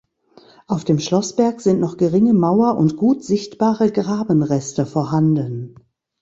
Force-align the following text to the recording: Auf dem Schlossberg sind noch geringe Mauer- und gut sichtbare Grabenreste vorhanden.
Auf 0.65 0.83
dem 0.83 0.97
Schlossberg 0.97 1.61
sind 1.61 1.79
noch 1.79 1.95
geringe 1.95 2.33
Mauer- 2.33 2.75
und 2.75 2.97
gut 2.97 3.23
sichtbare 3.23 3.91
Grabenreste 3.91 4.87
vorhanden. 4.87 5.75